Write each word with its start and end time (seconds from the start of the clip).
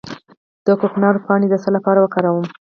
د 0.65 0.67
کوکنارو 0.81 1.23
پاڼې 1.25 1.47
د 1.49 1.55
څه 1.63 1.69
لپاره 1.75 1.99
وکاروم؟ 2.01 2.45